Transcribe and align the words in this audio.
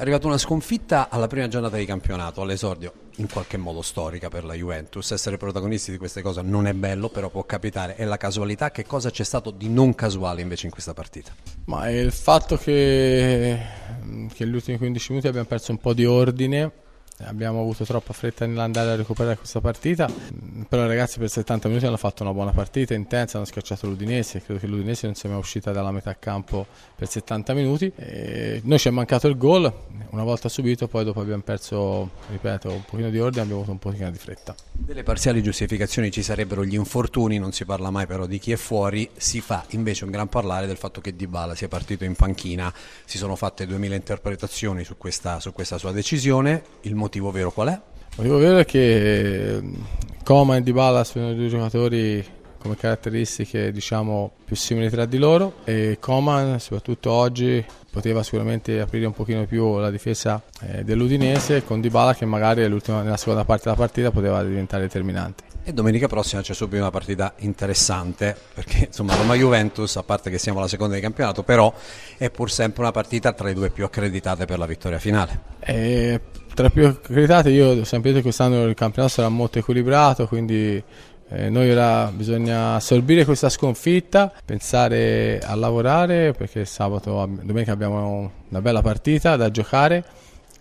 È 0.00 0.02
arrivata 0.02 0.28
una 0.28 0.38
sconfitta 0.38 1.10
alla 1.10 1.26
prima 1.26 1.46
giornata 1.46 1.76
di 1.76 1.84
campionato, 1.84 2.40
all'esordio, 2.40 3.10
in 3.16 3.28
qualche 3.28 3.58
modo 3.58 3.82
storica 3.82 4.30
per 4.30 4.44
la 4.44 4.54
Juventus. 4.54 5.10
Essere 5.10 5.36
protagonisti 5.36 5.90
di 5.90 5.98
queste 5.98 6.22
cose 6.22 6.40
non 6.40 6.66
è 6.66 6.72
bello, 6.72 7.10
però 7.10 7.28
può 7.28 7.44
capitare. 7.44 7.96
È 7.96 8.04
la 8.06 8.16
casualità. 8.16 8.70
Che 8.70 8.86
cosa 8.86 9.10
c'è 9.10 9.24
stato 9.24 9.50
di 9.50 9.68
non 9.68 9.94
casuale 9.94 10.40
invece 10.40 10.64
in 10.64 10.72
questa 10.72 10.94
partita? 10.94 11.34
Ma 11.66 11.86
è 11.86 11.90
il 11.90 12.12
fatto 12.12 12.56
che, 12.56 13.60
che 14.32 14.44
negli 14.46 14.54
ultimi 14.54 14.78
15 14.78 15.06
minuti 15.10 15.28
abbiamo 15.28 15.46
perso 15.46 15.70
un 15.70 15.76
po' 15.76 15.92
di 15.92 16.06
ordine 16.06 16.72
Abbiamo 17.24 17.60
avuto 17.60 17.84
troppa 17.84 18.14
fretta 18.14 18.46
nell'andare 18.46 18.92
a 18.92 18.96
recuperare 18.96 19.36
questa 19.36 19.60
partita, 19.60 20.10
però 20.70 20.86
ragazzi 20.86 21.18
per 21.18 21.28
70 21.28 21.66
minuti 21.66 21.86
hanno 21.86 21.96
fatto 21.96 22.22
una 22.22 22.32
buona 22.32 22.52
partita, 22.52 22.94
intensa, 22.94 23.38
hanno 23.38 23.46
schiacciato 23.46 23.88
l'Udinese, 23.88 24.40
credo 24.40 24.60
che 24.60 24.68
l'Udinese 24.68 25.06
non 25.06 25.16
sia 25.16 25.28
mai 25.28 25.38
uscita 25.38 25.72
dalla 25.72 25.90
metà 25.90 26.16
campo 26.16 26.64
per 26.94 27.08
70 27.08 27.54
minuti. 27.54 27.90
E 27.96 28.60
noi 28.62 28.78
ci 28.78 28.86
è 28.86 28.92
mancato 28.92 29.26
il 29.26 29.36
gol, 29.36 29.72
una 30.10 30.22
volta 30.22 30.48
subito, 30.48 30.86
poi 30.86 31.02
dopo 31.02 31.22
abbiamo 31.22 31.42
perso, 31.42 32.10
ripeto, 32.28 32.70
un 32.70 32.84
pochino 32.84 33.10
di 33.10 33.18
ordine, 33.18 33.42
abbiamo 33.42 33.62
avuto 33.62 33.72
un 33.72 33.80
pochino 33.80 34.12
di 34.12 34.18
fretta. 34.18 34.54
Delle 34.70 35.02
parziali 35.02 35.42
giustificazioni 35.42 36.12
ci 36.12 36.22
sarebbero 36.22 36.64
gli 36.64 36.74
infortuni, 36.74 37.40
non 37.40 37.50
si 37.50 37.64
parla 37.64 37.90
mai 37.90 38.06
però 38.06 38.26
di 38.26 38.38
chi 38.38 38.52
è 38.52 38.56
fuori, 38.56 39.10
si 39.16 39.40
fa 39.40 39.64
invece 39.70 40.04
un 40.04 40.12
gran 40.12 40.28
parlare 40.28 40.68
del 40.68 40.76
fatto 40.76 41.00
che 41.00 41.16
Dybala 41.16 41.56
sia 41.56 41.66
partito 41.66 42.04
in 42.04 42.14
panchina, 42.14 42.72
si 43.04 43.18
sono 43.18 43.34
fatte 43.34 43.66
2000 43.66 43.96
interpretazioni 43.96 44.84
su 44.84 44.96
questa, 44.96 45.40
su 45.40 45.52
questa 45.52 45.78
sua 45.78 45.90
decisione, 45.90 46.62
il 46.82 46.94
motivo 46.94 47.32
vero 47.32 47.50
qual 47.50 47.70
è? 47.70 47.72
Il 47.72 48.16
motivo 48.16 48.38
vero 48.38 48.58
è 48.58 48.64
che 48.64 49.62
Coma 50.22 50.56
e 50.56 50.62
Dybala 50.62 51.04
sono 51.04 51.32
due 51.34 51.48
giocatori 51.48 52.24
come 52.60 52.76
caratteristiche 52.76 53.72
diciamo 53.72 54.32
più 54.44 54.54
simili 54.54 54.90
tra 54.90 55.06
di 55.06 55.16
loro 55.16 55.54
e 55.64 55.96
Coman 55.98 56.60
soprattutto 56.60 57.10
oggi 57.10 57.64
poteva 57.90 58.22
sicuramente 58.22 58.80
aprire 58.80 59.06
un 59.06 59.12
pochino 59.12 59.46
più 59.46 59.78
la 59.78 59.90
difesa 59.90 60.40
eh, 60.60 60.84
dell'Udinese 60.84 61.64
con 61.64 61.80
Dybala 61.80 62.14
che 62.14 62.26
magari 62.26 62.60
nella 62.62 63.16
seconda 63.16 63.44
parte 63.44 63.64
della 63.64 63.76
partita 63.76 64.10
poteva 64.10 64.42
diventare 64.44 64.82
determinante. 64.82 65.44
E 65.62 65.72
domenica 65.72 66.06
prossima 66.06 66.40
c'è 66.40 66.54
subito 66.54 66.80
una 66.80 66.90
partita 66.90 67.34
interessante 67.38 68.34
perché 68.54 68.86
insomma 68.86 69.14
Roma 69.14 69.34
Juventus, 69.34 69.96
a 69.96 70.02
parte 70.02 70.30
che 70.30 70.38
siamo 70.38 70.58
alla 70.58 70.68
seconda 70.68 70.94
di 70.94 71.00
campionato, 71.00 71.42
però 71.42 71.72
è 72.16 72.30
pur 72.30 72.50
sempre 72.50 72.82
una 72.82 72.92
partita 72.92 73.32
tra 73.32 73.46
le 73.46 73.54
due 73.54 73.70
più 73.70 73.84
accreditate 73.84 74.46
per 74.46 74.58
la 74.58 74.66
vittoria 74.66 74.98
finale. 74.98 75.40
E 75.60 76.20
tra 76.54 76.70
più 76.70 76.86
accreditate 76.86 77.50
io 77.50 77.84
sempre 77.84 78.10
detto 78.10 78.16
che 78.16 78.22
quest'anno 78.22 78.64
il 78.64 78.74
campionato 78.74 79.14
sarà 79.14 79.28
molto 79.28 79.58
equilibrato, 79.58 80.26
quindi 80.26 80.82
eh, 81.32 81.48
noi 81.48 81.70
ora 81.70 82.10
bisogna 82.12 82.74
assorbire 82.74 83.24
questa 83.24 83.48
sconfitta, 83.48 84.32
pensare 84.44 85.38
a 85.38 85.54
lavorare 85.54 86.32
perché 86.32 86.64
sabato, 86.64 87.28
domenica 87.42 87.72
abbiamo 87.72 88.32
una 88.48 88.60
bella 88.60 88.82
partita 88.82 89.36
da 89.36 89.50
giocare 89.50 90.04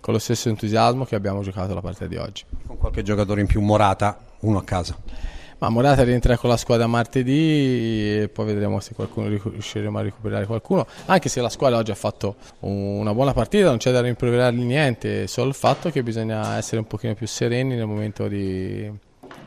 con 0.00 0.12
lo 0.12 0.20
stesso 0.20 0.48
entusiasmo 0.48 1.04
che 1.04 1.14
abbiamo 1.14 1.42
giocato 1.42 1.74
la 1.74 1.80
partita 1.80 2.06
di 2.06 2.16
oggi. 2.16 2.44
Con 2.66 2.76
qualche 2.76 3.02
giocatore 3.02 3.40
in 3.40 3.46
più, 3.46 3.60
Morata, 3.60 4.18
uno 4.40 4.58
a 4.58 4.64
casa. 4.64 4.96
Ma 5.58 5.68
Morata 5.70 6.04
rientra 6.04 6.36
con 6.36 6.50
la 6.50 6.56
squadra 6.56 6.86
martedì 6.86 8.20
e 8.20 8.30
poi 8.32 8.46
vedremo 8.46 8.78
se 8.78 8.94
qualcuno 8.94 9.28
riusciremo 9.28 9.98
a 9.98 10.02
recuperare 10.02 10.46
qualcuno. 10.46 10.86
Anche 11.06 11.28
se 11.28 11.40
la 11.40 11.48
squadra 11.48 11.78
oggi 11.78 11.90
ha 11.90 11.96
fatto 11.96 12.36
una 12.60 13.12
buona 13.12 13.32
partita, 13.32 13.66
non 13.66 13.78
c'è 13.78 13.90
da 13.90 14.00
rimproverargli 14.00 14.62
niente, 14.62 15.26
solo 15.26 15.48
il 15.48 15.54
fatto 15.54 15.90
che 15.90 16.04
bisogna 16.04 16.56
essere 16.56 16.78
un 16.78 16.86
pochino 16.86 17.14
più 17.14 17.26
sereni 17.26 17.74
nel 17.74 17.86
momento 17.86 18.28
di, 18.28 18.88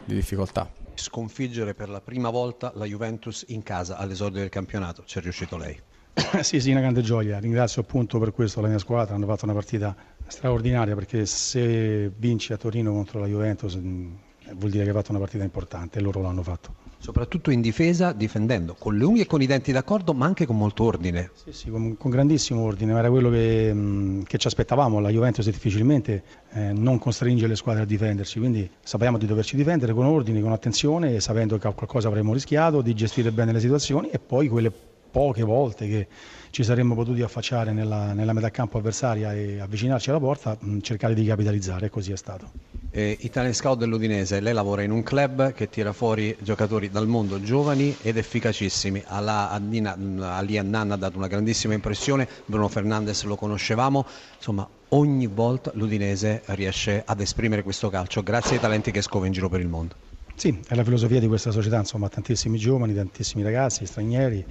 di 0.03 0.13
difficoltà 0.13 0.69
sconfiggere 0.93 1.73
per 1.73 1.89
la 1.89 1.99
prima 1.99 2.29
volta 2.29 2.71
la 2.75 2.85
Juventus 2.85 3.45
in 3.47 3.63
casa 3.63 3.97
all'esordio 3.97 4.41
del 4.41 4.49
campionato. 4.49 5.03
Ci 5.05 5.17
è 5.17 5.21
riuscito 5.21 5.57
lei? 5.57 5.79
sì, 6.41 6.59
sì, 6.59 6.71
una 6.71 6.81
grande 6.81 7.01
gioia. 7.01 7.39
Ringrazio 7.39 7.81
appunto 7.81 8.19
per 8.19 8.31
questo 8.33 8.61
la 8.61 8.67
mia 8.67 8.77
squadra, 8.77 9.15
hanno 9.15 9.25
fatto 9.25 9.45
una 9.45 9.53
partita 9.53 9.95
straordinaria 10.27 10.93
perché 10.93 11.25
se 11.25 12.11
vinci 12.15 12.53
a 12.53 12.57
Torino 12.57 12.91
contro 12.91 13.19
la 13.19 13.27
Juventus 13.27 13.75
mm, 13.75 14.13
vuol 14.55 14.71
dire 14.71 14.83
che 14.83 14.89
hai 14.89 14.95
fatto 14.95 15.11
una 15.11 15.19
partita 15.19 15.43
importante 15.43 15.99
e 15.99 16.01
loro 16.01 16.21
l'hanno 16.21 16.43
fatto 16.43 16.81
soprattutto 17.01 17.49
in 17.49 17.61
difesa, 17.61 18.11
difendendo 18.11 18.75
con 18.77 18.95
le 18.95 19.03
unghie 19.03 19.23
e 19.23 19.25
con 19.25 19.41
i 19.41 19.47
denti 19.47 19.71
d'accordo, 19.71 20.13
ma 20.13 20.27
anche 20.27 20.45
con 20.45 20.55
molto 20.55 20.83
ordine. 20.83 21.31
Sì, 21.33 21.51
sì, 21.51 21.69
con, 21.69 21.97
con 21.97 22.11
grandissimo 22.11 22.61
ordine, 22.61 22.93
era 22.93 23.09
quello 23.09 23.31
che, 23.31 23.73
mh, 23.73 24.23
che, 24.23 24.37
ci 24.37 24.45
aspettavamo. 24.45 24.99
La 24.99 25.09
Juventus 25.09 25.43
difficilmente 25.45 26.23
eh, 26.53 26.71
non 26.73 26.99
costringe 26.99 27.47
le 27.47 27.55
squadre 27.55 27.81
a 27.81 27.85
difendersi, 27.85 28.37
quindi 28.37 28.69
sappiamo 28.83 29.17
di 29.17 29.25
doverci 29.25 29.55
difendere 29.55 29.93
con 29.93 30.05
ordine, 30.05 30.41
con 30.41 30.51
attenzione, 30.51 31.19
sapendo 31.19 31.57
che 31.57 31.73
qualcosa 31.73 32.07
avremmo 32.07 32.33
rischiato, 32.33 32.81
di 32.81 32.93
gestire 32.93 33.31
bene 33.31 33.51
le 33.51 33.59
situazioni 33.59 34.09
e 34.09 34.19
poi 34.19 34.47
quelle 34.47 34.71
poche 35.11 35.43
volte 35.43 35.87
che 35.87 36.07
ci 36.51 36.63
saremmo 36.63 36.93
potuti 36.93 37.21
affacciare 37.23 37.73
nella, 37.73 38.13
nella 38.13 38.31
metà 38.31 38.51
campo 38.51 38.77
avversaria 38.77 39.33
e 39.33 39.59
avvicinarci 39.59 40.11
alla 40.11 40.19
porta, 40.19 40.55
mh, 40.57 40.79
cercare 40.81 41.15
di 41.15 41.25
capitalizzare 41.25 41.87
e 41.87 41.89
così 41.89 42.11
è 42.11 42.17
stato. 42.17 42.80
Eh, 42.93 43.17
Italian 43.21 43.53
Scout 43.53 43.77
dell'Udinese, 43.77 44.41
lei 44.41 44.51
lavora 44.53 44.81
in 44.81 44.91
un 44.91 45.01
club 45.01 45.53
che 45.53 45.69
tira 45.69 45.93
fuori 45.93 46.35
giocatori 46.41 46.89
dal 46.89 47.07
mondo 47.07 47.41
giovani 47.41 47.95
ed 48.01 48.17
efficacissimi. 48.17 49.01
Alla, 49.05 49.49
Ali 49.49 50.57
Annan 50.57 50.91
ha 50.91 50.97
dato 50.97 51.17
una 51.17 51.27
grandissima 51.27 51.73
impressione, 51.73 52.27
Bruno 52.45 52.67
Fernandes 52.67 53.23
lo 53.23 53.37
conoscevamo, 53.37 54.05
insomma 54.35 54.67
ogni 54.89 55.27
volta 55.27 55.71
l'Udinese 55.73 56.41
riesce 56.47 57.01
ad 57.05 57.21
esprimere 57.21 57.63
questo 57.63 57.89
calcio 57.89 58.23
grazie 58.23 58.55
ai 58.55 58.61
talenti 58.61 58.91
che 58.91 59.01
scova 59.01 59.25
in 59.25 59.31
giro 59.31 59.47
per 59.47 59.61
il 59.61 59.69
mondo. 59.69 59.95
Sì, 60.35 60.59
è 60.67 60.75
la 60.75 60.83
filosofia 60.83 61.21
di 61.21 61.27
questa 61.27 61.51
società, 61.51 61.77
insomma 61.77 62.09
tantissimi 62.09 62.57
giovani, 62.57 62.93
tantissimi 62.93 63.41
ragazzi, 63.41 63.85
stranieri 63.85 64.43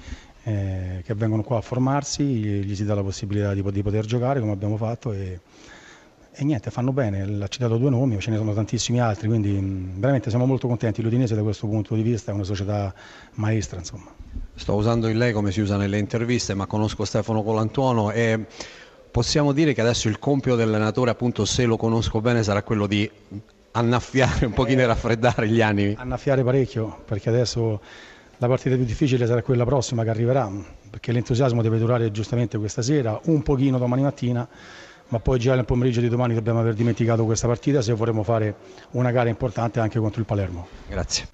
eh, 0.45 1.03
che 1.05 1.15
vengono 1.15 1.43
qua 1.43 1.59
a 1.59 1.61
formarsi, 1.61 2.25
gli 2.25 2.75
si 2.75 2.87
dà 2.87 2.95
la 2.95 3.03
possibilità 3.03 3.53
di, 3.53 3.63
di 3.71 3.83
poter 3.83 4.07
giocare 4.07 4.41
come 4.41 4.53
abbiamo 4.53 4.79
fatto 4.79 5.13
e 5.13 5.41
e 6.33 6.45
niente, 6.45 6.71
fanno 6.71 6.93
bene, 6.93 7.23
ha 7.43 7.49
citato 7.49 7.77
due 7.77 7.91
nomi, 7.91 8.15
ma 8.15 8.21
ce 8.21 8.31
ne 8.31 8.37
sono 8.37 8.55
tantissimi 8.55 9.01
altri, 9.01 9.27
quindi 9.29 9.53
veramente 9.97 10.31
siamo 10.31 10.47
molto 10.47 10.69
contenti. 10.69 11.03
L'Udinese 11.03 11.35
da 11.35 11.43
questo 11.43 11.67
punto 11.67 11.95
di 11.95 12.03
vista 12.03 12.31
è 12.31 12.35
una 12.35 12.45
società 12.45 12.95
maestra. 13.35 13.79
Insomma. 13.79 14.13
Sto 14.55 14.75
usando 14.75 15.09
il 15.09 15.19
lei 15.19 15.33
come 15.33 15.51
si 15.51 15.61
usa 15.61 15.77
nelle 15.77 15.99
interviste, 15.99 16.55
ma 16.55 16.67
conosco 16.67 17.05
Stefano 17.05 17.43
Colantuono 17.43 18.13
e 18.13 18.47
possiamo 19.11 19.53
dire 19.53 19.73
che 19.75 19.81
adesso 19.81 20.09
il 20.09 20.19
compito 20.19 20.55
dell'allenatore, 20.55 21.11
appunto 21.11 21.45
se 21.45 21.65
lo 21.65 21.77
conosco 21.77 22.21
bene, 22.21 22.43
sarà 22.43 22.63
quello 22.63 22.87
di 22.87 23.11
annaffiare 23.73 24.47
un 24.47 24.53
pochino 24.53 24.83
e 24.83 24.87
raffreddare 24.87 25.49
gli 25.49 25.61
animi. 25.61 25.95
Annaffiare 25.99 26.45
parecchio, 26.45 27.03
perché 27.05 27.29
adesso 27.29 27.81
la 28.39 28.47
partita 28.47 28.77
più 28.77 28.85
difficile 28.85 29.27
sarà 29.27 29.43
quella 29.43 29.65
prossima 29.65 30.05
che 30.05 30.11
arriverà, 30.11 30.51
perché 30.89 31.13
l'entusiasmo 31.13 31.61
deve 31.61 31.79
durare 31.79 32.11
giustamente 32.11 32.57
questa 32.57 32.83
sera, 32.83 33.21
un 33.25 33.43
pochino 33.43 33.79
domani 33.79 34.03
mattina 34.03 34.49
ma 35.11 35.19
poi 35.21 35.39
già 35.39 35.55
nel 35.55 35.65
pomeriggio 35.65 36.01
di 36.01 36.09
domani 36.09 36.35
dobbiamo 36.35 36.61
aver 36.61 36.75
dimenticato 36.75 37.25
questa 37.25 37.47
partita 37.47 37.83
se 37.83 37.93
vorremmo 37.93 38.23
fare 38.23 38.55
una 38.93 39.11
gara 39.11 39.29
importante 39.29 39.79
anche 39.81 39.99
contro 39.99 40.21
il 40.21 40.27
Palermo. 40.27 40.67
Grazie. 40.89 41.29